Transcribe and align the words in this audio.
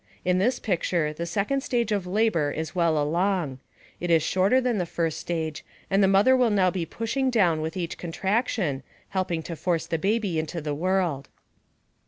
In 0.25 0.39
this 0.39 0.57
picture 0.57 1.13
the 1.13 1.27
second 1.27 1.61
stage 1.61 1.91
of 1.91 2.07
labor 2.07 2.49
is 2.49 2.73
well 2.73 2.99
along. 2.99 3.59
It 3.99 4.09
is 4.09 4.23
shorter 4.23 4.59
than 4.59 4.79
the 4.79 4.87
first 4.87 5.19
stage 5.19 5.63
and 5.91 6.01
the 6.01 6.07
mother 6.07 6.35
will 6.35 6.49
now 6.49 6.71
be 6.71 6.87
pushing 6.87 7.29
down 7.29 7.61
with 7.61 7.77
each 7.77 7.99
contraction, 7.99 8.81
helping 9.09 9.43
to 9.43 9.55
force 9.55 9.85
the 9.85 9.99
baby 9.99 10.39
into 10.39 10.59
the 10.59 10.73
world. 10.73 11.29